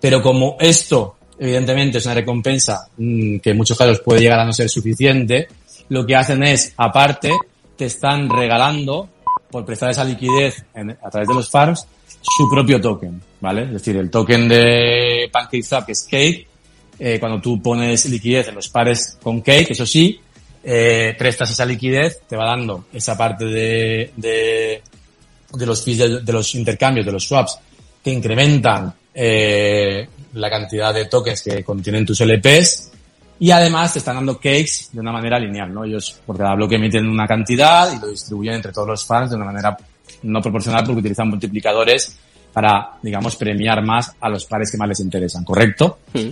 [0.00, 4.44] Pero como esto, evidentemente, es una recompensa mmm, que en muchos casos puede llegar a
[4.44, 5.48] no ser suficiente,
[5.88, 7.30] lo que hacen es, aparte,
[7.76, 9.08] te están regalando,
[9.50, 11.86] por prestar esa liquidez a través de los farms,
[12.36, 13.62] su propio token, ¿vale?
[13.62, 16.48] Es decir, el token de PancakeSwap, que es Cake,
[16.98, 20.20] eh, cuando tú pones liquidez en los pares con Cake, eso sí,
[20.64, 24.82] eh, prestas esa liquidez, te va dando esa parte de, de,
[25.52, 27.58] de los fees de, de, los intercambios, de los swaps,
[28.02, 32.92] que incrementan eh, la cantidad de tokens que contienen tus LPs,
[33.38, 35.84] y además te están dando cakes de una manera lineal, ¿no?
[35.84, 39.36] Ellos por cada bloque emiten una cantidad y lo distribuyen entre todos los fans de
[39.36, 39.76] una manera
[40.22, 42.16] no proporcional porque utilizan multiplicadores
[42.52, 45.98] para, digamos, premiar más a los pares que más les interesan, ¿correcto?
[46.14, 46.28] Y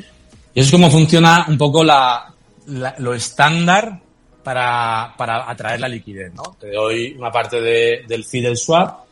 [0.54, 2.32] eso es como funciona un poco la,
[2.66, 4.00] la, lo estándar
[4.42, 6.56] para, para atraer la liquidez, ¿no?
[6.58, 9.04] Te doy una parte de, del fee del swap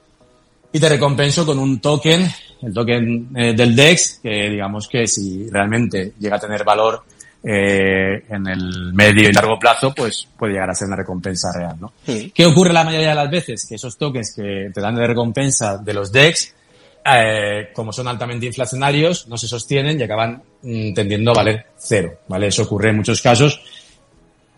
[0.73, 2.29] y te recompenso con un token,
[2.63, 7.03] el token eh, del DEX, que digamos que si realmente llega a tener valor
[7.43, 11.77] eh, en el medio y largo plazo, pues puede llegar a ser una recompensa real,
[11.81, 11.93] ¿no?
[12.05, 12.31] Sí.
[12.35, 13.67] ¿Qué ocurre la mayoría de las veces?
[13.67, 16.55] Que esos tokens que te dan de recompensa de los DEX,
[17.05, 22.21] eh, como son altamente inflacionarios, no se sostienen y acaban mm, tendiendo a valer cero,
[22.29, 22.49] ¿vale?
[22.49, 23.61] Eso ocurre en muchos casos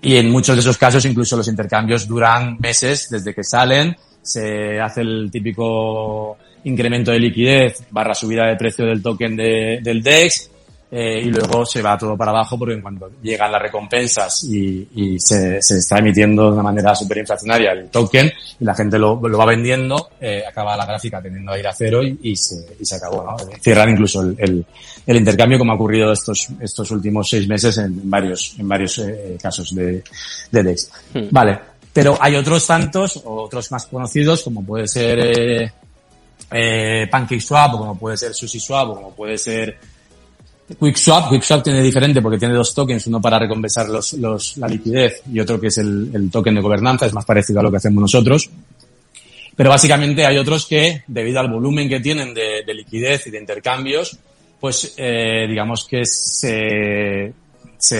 [0.03, 4.81] y en muchos de esos casos incluso los intercambios duran meses desde que salen, se
[4.81, 10.51] hace el típico incremento de liquidez barra subida de precio del token de, del DEX
[10.95, 15.19] eh, y luego se va todo para abajo porque cuando llegan las recompensas y, y
[15.19, 19.19] se, se, está emitiendo de una manera súper inflacionaria el token y la gente lo,
[19.27, 22.77] lo va vendiendo, eh, acaba la gráfica tendiendo a ir a cero y, y, se,
[22.79, 23.37] y se acabó, ¿no?
[23.63, 24.67] Cierran incluso el, el,
[25.07, 29.39] el, intercambio como ha ocurrido estos, estos últimos seis meses en varios, en varios eh,
[29.41, 30.05] casos de,
[30.51, 30.91] de DEX.
[31.15, 31.29] Hmm.
[31.31, 31.59] Vale.
[31.91, 35.73] Pero hay otros tantos, otros más conocidos, como puede ser eh,
[36.51, 39.79] eh, PancakeSwap, o como puede ser SushiSwap, o como puede ser
[40.79, 45.41] QuickSwap, QuickSwap tiene diferente porque tiene dos tokens, uno para recompensar los, la liquidez y
[45.41, 48.51] otro que es el, token de gobernanza, es más parecido a lo que hacemos nosotros.
[49.55, 53.39] Pero básicamente hay otros que, debido al volumen que tienen de, de liquidez y de
[53.39, 54.19] intercambios,
[54.63, 57.35] pues eh, digamos que se,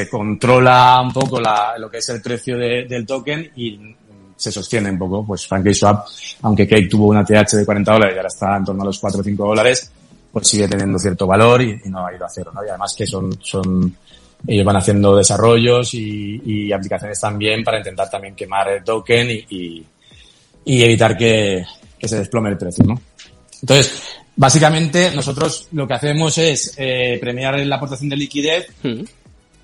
[0.09, 3.97] controla un poco lo que es el precio de, del token y
[4.37, 5.27] se sostiene un poco.
[5.27, 6.07] Pues PancakeSwap,
[6.43, 8.99] aunque Cake tuvo una TH de 40 dólares y ahora está en torno a los
[9.01, 9.91] 4 o 5 dólares,
[10.33, 12.65] pues sigue teniendo cierto valor y, y, no ha ido a cero, ¿no?
[12.65, 13.95] Y además que son, son,
[14.47, 19.47] ellos van haciendo desarrollos y, y aplicaciones también para intentar también quemar el token y,
[19.51, 19.87] y,
[20.65, 21.65] y evitar que,
[21.99, 23.01] que, se desplome el precio, ¿no?
[23.61, 24.03] Entonces,
[24.35, 28.69] básicamente nosotros lo que hacemos es eh, premiar la aportación de liquidez.
[28.83, 29.03] Mm.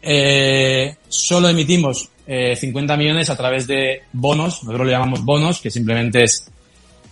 [0.00, 5.70] Eh, solo emitimos eh, 50 millones a través de bonos, nosotros le llamamos bonos, que
[5.70, 6.46] simplemente es,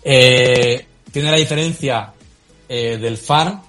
[0.05, 2.12] eh, tiene la diferencia
[2.69, 3.61] eh, del FAR,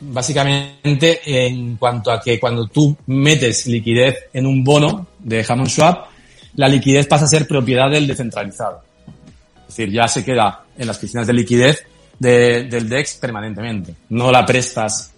[0.00, 6.06] básicamente en cuanto a que cuando tú metes liquidez en un bono de Hammond Swap,
[6.56, 8.82] la liquidez pasa a ser propiedad del descentralizado.
[9.68, 11.84] Es decir, ya se queda en las piscinas de liquidez
[12.18, 13.94] de, del DEX permanentemente.
[14.10, 15.12] No la prestas,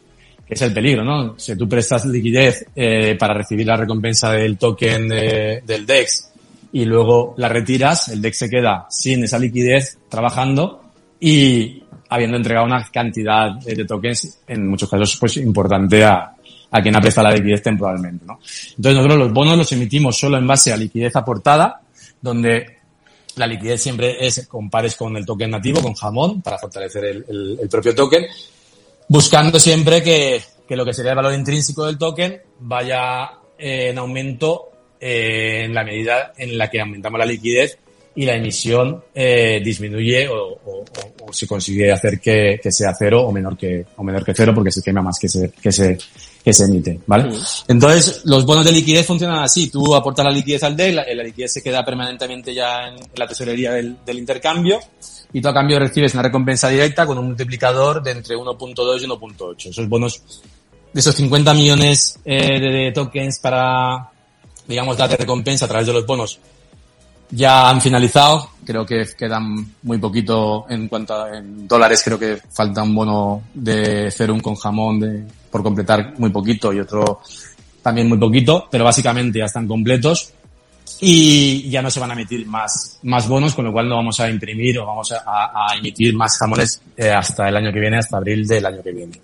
[0.47, 1.39] que es el peligro, ¿no?
[1.39, 6.31] Si tú prestas liquidez eh, para recibir la recompensa del token de, del DEX
[6.73, 10.83] y luego la retiras, el DEX se queda sin esa liquidez trabajando
[11.19, 11.82] y
[12.13, 16.35] habiendo entregado una cantidad de tokens, en muchos casos, pues importante a,
[16.71, 18.39] a quien ha prestado la liquidez temporalmente, ¿no?
[18.77, 21.81] Entonces nosotros los bonos los emitimos solo en base a liquidez aportada,
[22.21, 22.79] donde
[23.37, 27.69] la liquidez siempre es compares con el token nativo, con jamón, para fortalecer el, el,
[27.71, 28.25] propio token,
[29.09, 34.71] buscando siempre que, que, lo que sería el valor intrínseco del token vaya en aumento
[35.01, 37.79] eh, en la medida en la que aumentamos la liquidez
[38.15, 40.85] y la emisión eh, disminuye o, o,
[41.23, 44.53] o, se consigue hacer que, que, sea cero o menor que o menor que cero
[44.55, 45.99] porque se quema más que se que se
[46.45, 47.33] que se emite, ¿vale?
[47.69, 49.71] Entonces, los bonos de liquidez funcionan así.
[49.71, 53.29] Tú aportas la liquidez al DEC, la, la liquidez se queda permanentemente ya en, la
[53.29, 54.81] tesorería del, del, intercambio
[55.33, 59.07] y tú a cambio recibes una recompensa directa con un multiplicador de entre 1.2 y
[59.07, 59.71] 1.8.
[59.71, 60.21] Esos bonos,
[60.93, 64.11] de esos 50 millones eh, de, de tokens para,
[64.67, 66.41] digamos, darte recompensa a través de los bonos,
[67.33, 68.51] ya han finalizado.
[68.65, 72.03] Creo que quedan muy poquito en cuanto a en dólares.
[72.05, 76.81] Creo que falta un bono de Cerum con jamón de, por completar muy poquito y
[76.81, 77.21] otro
[77.83, 80.33] también muy poquito, pero básicamente ya están completos
[81.01, 84.21] y ya no se van a emitir más, más bonos, con lo cual no vamos
[84.21, 87.99] a imprimir o vamos a, a emitir más jamones eh, hasta el año que viene,
[87.99, 89.21] hasta abril del año que viene.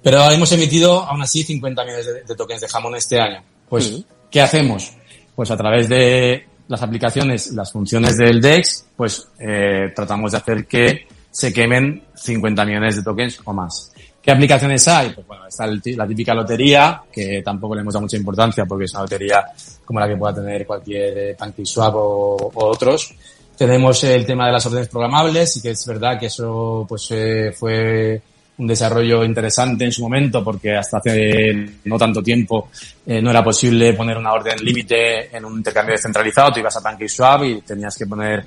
[0.00, 3.42] Pero hemos emitido aún así 50 millones de, de tokens de jamón este año.
[3.68, 4.04] Pues.
[4.30, 4.92] ¿qué hacemos?
[5.34, 10.66] Pues a través de las aplicaciones, las funciones del DEX, pues eh, tratamos de hacer
[10.66, 13.92] que se quemen 50 millones de tokens o más.
[14.22, 15.10] ¿Qué aplicaciones hay?
[15.10, 18.92] Pues bueno, está la típica lotería, que tampoco le hemos dado mucha importancia porque es
[18.92, 19.44] una lotería
[19.84, 23.14] como la que pueda tener cualquier PancakeSwap o, o otros.
[23.56, 27.52] Tenemos el tema de las órdenes programables y que es verdad que eso pues eh,
[27.52, 28.20] fue
[28.56, 32.68] un desarrollo interesante en su momento porque hasta hace no tanto tiempo
[33.04, 36.52] eh, no era posible poner una orden límite en un intercambio descentralizado.
[36.52, 38.44] Tú ibas a PancakeSwap y tenías que poner,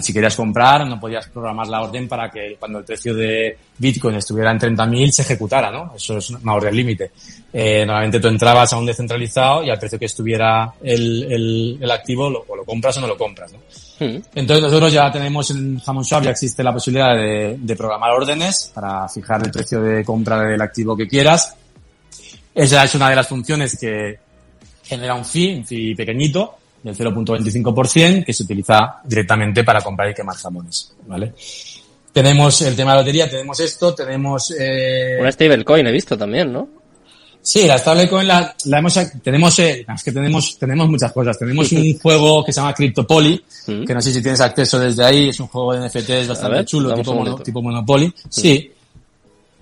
[0.00, 4.16] si querías comprar, no podías programar la orden para que cuando el precio de Bitcoin
[4.16, 5.94] estuviera en 30.000 se ejecutara, ¿no?
[5.96, 7.10] Eso es una orden límite.
[7.52, 11.90] Eh, normalmente tú entrabas a un descentralizado y al precio que estuviera el, el, el
[11.90, 13.60] activo lo, o lo compras o no lo compras, ¿no?
[14.00, 18.70] Entonces nosotros ya tenemos en Hammond Swap, ya existe la posibilidad de, de, programar órdenes
[18.74, 21.54] para fijar el precio de compra del activo que quieras.
[22.54, 24.18] Esa es una de las funciones que
[24.84, 30.14] genera un fee, un fee pequeñito, del 0.25%, que se utiliza directamente para comprar y
[30.14, 31.34] quemar jamones, ¿vale?
[32.12, 34.52] Tenemos el tema de la lotería, tenemos esto, tenemos...
[34.58, 35.18] Eh...
[35.20, 36.68] Una stablecoin he visto también, ¿no?
[37.40, 41.38] Sí, la stablecoin la, la hemos, tenemos, eh, es que tenemos, tenemos muchas cosas.
[41.38, 43.84] Tenemos un juego que se llama CryptoPoly, mm.
[43.84, 46.64] que no sé si tienes acceso desde ahí, es un juego de NFTs bastante ver,
[46.66, 48.12] chulo, tipo, mono, tipo Monopoly.
[48.28, 48.72] Sí.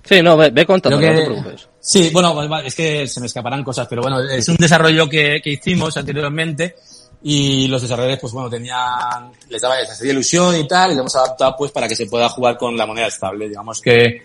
[0.04, 1.68] Sí, no, ve, ve contando, que, no te preocupes.
[1.80, 5.50] Sí, bueno, es que se me escaparán cosas, pero bueno, es un desarrollo que, que
[5.50, 6.76] hicimos anteriormente
[7.22, 11.16] y los desarrolladores, pues bueno, tenían, les daba esa ilusión y tal, y lo hemos
[11.16, 13.48] adaptado pues para que se pueda jugar con la moneda estable.
[13.48, 14.22] Digamos que,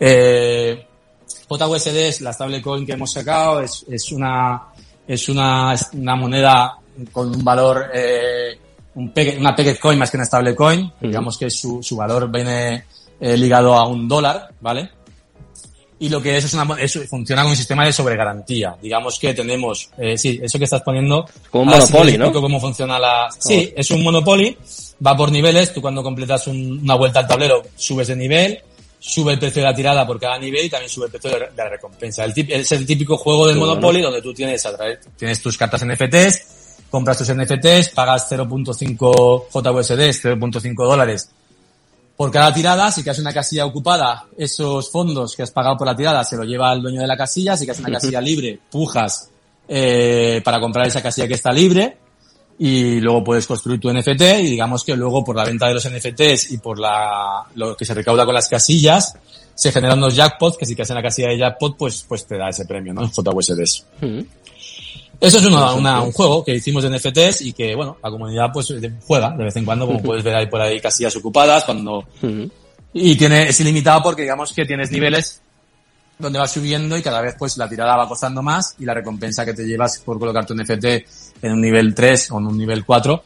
[0.00, 0.86] eh,
[1.48, 4.62] JUSD es la stablecoin que hemos sacado, es, es una,
[5.06, 6.78] es una, una moneda
[7.10, 8.58] con un valor, eh,
[8.94, 11.08] un peque, una pegged coin más que una stablecoin, uh -huh.
[11.08, 12.84] digamos que su, su valor viene
[13.20, 14.90] eh, ligado a un dólar, ¿vale?
[16.02, 18.74] Y lo que es es una, eso funciona con un sistema de sobregarantía.
[18.82, 21.28] Digamos que tenemos, eh, sí, eso que estás poniendo.
[21.48, 22.32] Como un monopoly, ¿no?
[22.32, 24.58] cómo funciona la, sí, es un monopoly,
[25.06, 28.60] va por niveles, tú cuando completas un, una vuelta al tablero subes de nivel,
[29.04, 31.50] sube el precio de la tirada por cada nivel y también sube el precio de
[31.56, 32.24] la recompensa.
[32.24, 34.12] El es el típico juego del Monopoly bueno.
[34.12, 40.00] donde tú tienes, a través, tienes tus cartas NFTs, compras tus NFTs, pagas 0.5 JUSD,
[40.30, 41.30] 0.5 dólares
[42.16, 42.92] por cada tirada.
[42.92, 46.44] Si que una casilla ocupada, esos fondos que has pagado por la tirada se lo
[46.44, 47.56] lleva el dueño de la casilla.
[47.56, 49.30] Si que una casilla libre, pujas
[49.66, 51.98] eh, para comprar esa casilla que está libre
[52.64, 55.84] y luego puedes construir tu NFT y digamos que luego por la venta de los
[55.84, 59.16] NFTs y por la, lo que se recauda con las casillas,
[59.52, 62.38] se generan unos jackpots que si que hacen la casilla de jackpot pues, pues te
[62.38, 63.08] da ese premio, ¿no?
[63.08, 63.84] JUSDs.
[64.00, 64.20] Mm.
[65.20, 68.52] Eso es una, una, un juego que hicimos de NFTs y que, bueno, la comunidad
[68.52, 68.72] pues
[69.08, 72.44] juega de vez en cuando, como puedes ver ahí por ahí casillas ocupadas, cuando, mm.
[72.94, 75.42] y tiene, es ilimitado porque digamos que tienes niveles
[76.18, 79.44] donde va subiendo y cada vez pues la tirada va costando más y la recompensa
[79.44, 80.84] que te llevas por colocar tu NFT
[81.42, 83.24] en un nivel 3 o en un nivel 4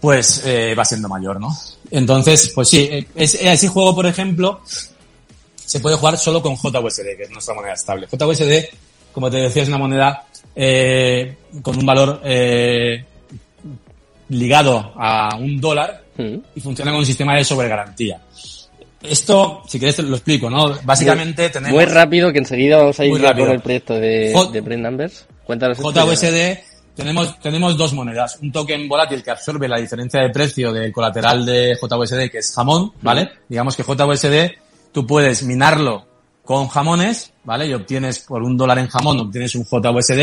[0.00, 1.56] pues eh, va siendo mayor, ¿no?
[1.90, 4.60] Entonces, pues sí, eh, es, ese juego, por ejemplo,
[5.56, 8.06] se puede jugar solo con JUSD, que es nuestra moneda estable.
[8.06, 8.66] JUSD,
[9.12, 13.04] como te decía, es una moneda eh, con un valor eh,
[14.28, 16.36] ligado a un dólar mm.
[16.54, 18.20] y funciona con un sistema de sobregarantía.
[19.10, 20.74] Esto, si quieres te lo explico, ¿no?
[20.84, 21.74] Básicamente muy, tenemos...
[21.74, 25.26] Muy rápido, que enseguida vamos a ir con el proyecto de, J de Numbers.
[25.44, 25.78] Cuéntanos.
[25.78, 26.58] JUSD
[26.96, 28.38] tenemos, tenemos dos monedas.
[28.40, 32.52] Un token volátil que absorbe la diferencia de precio del colateral de JUSD, que es
[32.54, 33.30] jamón, ¿vale?
[33.48, 34.52] Digamos que JUSD,
[34.92, 36.06] tú puedes minarlo
[36.42, 37.66] con jamones, ¿vale?
[37.66, 40.22] Y obtienes por un dólar en jamón, obtienes un JUSD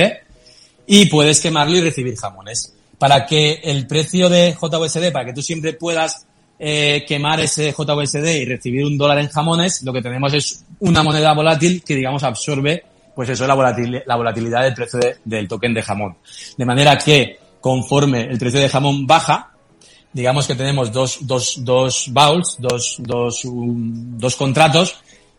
[0.88, 2.74] y puedes quemarlo y recibir jamones.
[2.98, 6.26] Para que el precio de JUSD, para que tú siempre puedas
[6.66, 11.04] eh, quemar ese JUSD y recibir un dólar en jamones, lo que tenemos es una
[11.04, 15.74] moneda volátil que, digamos, absorbe pues eso es la, la volatilidad del precio del token
[15.74, 16.18] de jamón.
[16.58, 19.52] De manera que conforme el precio de jamón baja,
[20.12, 24.96] digamos que tenemos dos, dos, dos bowls, dos, dos, dos contratos,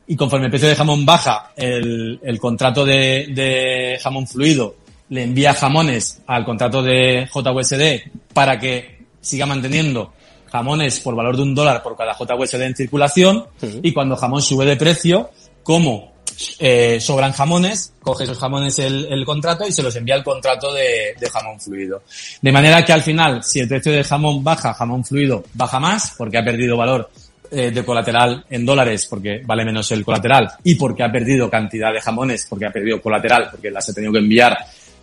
[0.07, 4.77] y conforme el precio de jamón baja, el, el contrato de, de jamón fluido
[5.09, 10.13] le envía jamones al contrato de JUSD para que siga manteniendo
[10.55, 13.45] jamones por valor de un dólar por cada JUSD en circulación,
[13.83, 15.31] y cuando jamón sube de precio,
[15.65, 16.13] como
[16.61, 20.73] eh, sobran jamones, coge esos jamones el, el, contrato y se los envía el contrato
[20.73, 22.03] de, de, jamón fluido.
[22.41, 26.15] De manera que al final, si el precio de jamón baja, jamón fluido baja más,
[26.17, 27.11] porque ha perdido valor
[27.51, 31.93] eh, de colateral en dólares, porque vale menos el colateral, y porque ha perdido cantidad
[31.93, 34.57] de jamones, porque ha perdido colateral, porque las ha tenido que enviar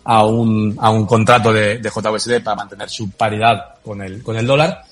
[0.04, 4.36] a un, a un contrato de, de JUSD para mantener su paridad con el, con
[4.36, 4.82] el dólar.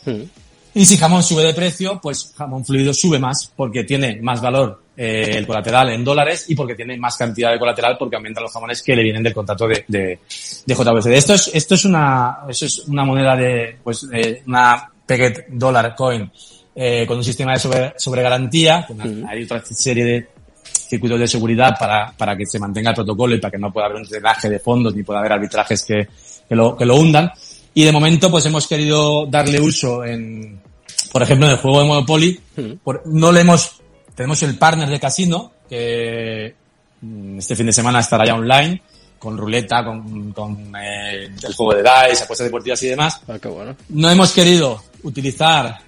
[0.75, 4.81] Y si jamón sube de precio, pues jamón fluido sube más porque tiene más valor
[4.97, 8.53] eh, el colateral en dólares y porque tiene más cantidad de colateral porque aumentan los
[8.53, 10.19] jamones que le vienen del contrato de, de,
[10.67, 11.17] de.
[11.17, 15.95] Esto es, esto es una, eso es una moneda de, pues, eh, una pegged dollar
[15.97, 16.31] coin,
[16.75, 20.29] eh, con un sistema de sobre, sobre garantía, con hay otra serie de
[20.91, 23.87] circuitos de seguridad para, para que se mantenga el protocolo y para que no pueda
[23.87, 26.09] haber un drenaje de fondos ni pueda haber arbitrajes que,
[26.49, 27.31] que lo, que lo hundan.
[27.75, 30.61] Y de momento, pues hemos querido darle uso en,
[31.13, 32.41] por ejemplo, en el juego de Monopoly.
[32.83, 33.81] Por, no le hemos,
[34.15, 36.55] tenemos el partner de casino, que
[37.01, 38.83] mm, este fin de semana estará ya online,
[39.19, 43.21] con ruleta, con, con eh, el juego de dice, apuestas deportivas y demás.
[43.29, 43.77] Ah, qué bueno.
[43.91, 45.79] No hemos querido utilizar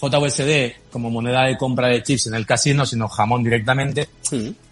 [0.00, 4.08] JUSD como moneda de compra de chips en el casino, sino jamón directamente,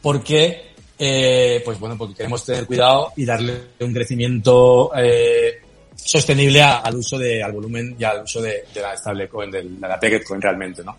[0.01, 5.61] porque, eh, pues bueno, porque queremos tener cuidado y darle un crecimiento eh,
[6.05, 10.23] sostenible al uso de, al volumen y al uso de, la stablecoin, de la Pegged
[10.25, 10.97] Coin realmente, ¿no?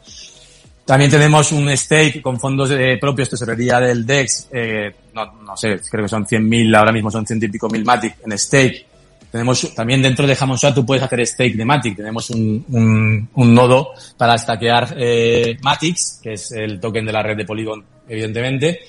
[0.85, 5.79] También tenemos un stake con fondos de propios, tesorería del DEX, eh, no, no sé,
[5.89, 8.87] creo que son 100.000, ahora mismo son 100 y pico mil Matic en stake.
[9.31, 11.95] Tenemos también dentro de Swap tú puedes hacer stake de Matic.
[11.95, 17.21] Tenemos un, un, un nodo para stackear eh, Matics, que es el token de la
[17.21, 18.79] red de Polygon, evidentemente.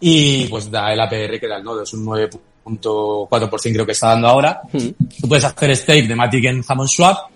[0.00, 2.30] Y pues da el APR que da el nodo, es un 9
[2.64, 4.62] 4% creo que está dando ahora.
[4.72, 7.30] Tú puedes hacer stake de Matic en Hammond Swap.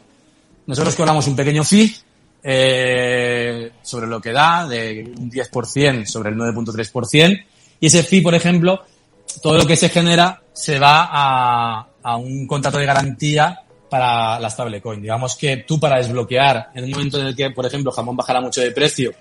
[0.66, 1.94] Nosotros cobramos un pequeño fee
[2.42, 7.44] eh, sobre lo que da, de un 10% sobre el 9.3%.
[7.80, 8.82] Y ese fee, por ejemplo,
[9.42, 14.50] todo lo que se genera se va a, a un contrato de garantía para la
[14.50, 15.00] stablecoin.
[15.00, 18.40] Digamos que tú para desbloquear en un momento en el que, por ejemplo, jamón bajara
[18.40, 19.12] mucho de precio,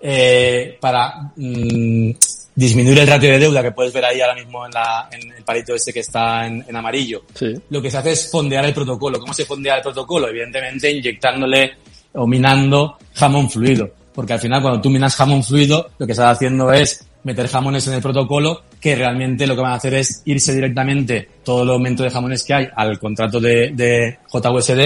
[0.00, 2.10] eh, para mm,
[2.54, 5.42] disminuir el ratio de deuda que puedes ver ahí ahora mismo en, la, en el
[5.42, 7.22] palito este que está en, en amarillo.
[7.34, 7.54] Sí.
[7.70, 9.18] Lo que se hace es fondear el protocolo.
[9.18, 10.28] ¿Cómo se fondea el protocolo?
[10.28, 11.72] Evidentemente inyectándole
[12.12, 13.90] o minando jamón fluido.
[14.14, 17.86] Porque al final cuando tú minas jamón fluido, lo que estás haciendo es meter jamones
[17.88, 21.70] en el protocolo que realmente lo que van a hacer es irse directamente todo el
[21.70, 24.80] aumento de jamones que hay al contrato de, de JUSD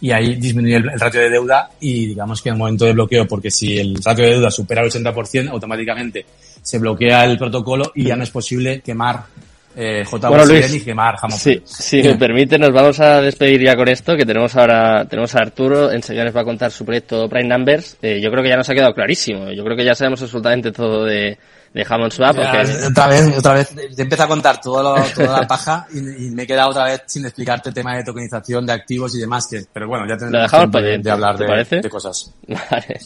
[0.00, 2.92] y ahí disminuye el, el, ratio de deuda y digamos que en el momento de
[2.92, 6.26] bloqueo, porque si el ratio de deuda supera el 80%, automáticamente
[6.64, 9.26] se bloquea el protocolo y ya no es posible quemar
[9.76, 11.38] eh, JVC bueno, Luis, y quemar jamón.
[11.38, 15.34] Sí, si me permite, nos vamos a despedir ya con esto, que tenemos ahora, tenemos
[15.34, 17.96] a Arturo, enseguida nos va a contar su proyecto Prime Numbers.
[18.00, 19.50] Eh, yo creo que ya nos ha quedado clarísimo.
[19.50, 21.36] Yo creo que ya sabemos absolutamente todo de,
[21.74, 22.36] de Hammond Swap.
[22.36, 22.86] Ya, porque...
[22.86, 26.30] Otra vez, otra vez, te empieza a contar todo lo, toda la paja y, y,
[26.30, 29.48] me he quedado otra vez sin explicarte el tema de tokenización de activos y demás,
[29.50, 32.32] que, pero bueno, ya tendremos tiempo de, de, hablar de, de, cosas.
[32.46, 33.00] Vale.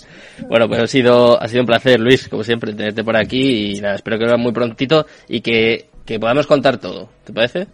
[0.46, 3.80] Bueno, pues ha sido, ha sido un placer, Luis, como siempre, tenerte por aquí y
[3.80, 7.06] nada, espero que lo veas muy prontito y que, que podamos contar todo.
[7.22, 7.66] ¿Te parece?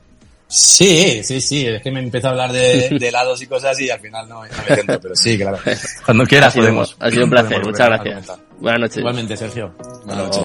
[0.48, 3.88] Sí, sí, sí, es que me empiezo a hablar de, de helados y cosas y
[3.90, 5.58] al final no, no me siento, pero sí, claro.
[6.04, 6.96] Cuando quieras ha sido, podemos.
[6.98, 8.32] Ha sido un placer, muchas gracias.
[8.58, 8.96] Buenas noches.
[8.96, 9.72] Igualmente, Sergio.
[9.78, 10.30] Buenas noches.